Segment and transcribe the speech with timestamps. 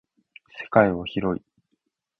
[0.59, 1.45] 世界は広い。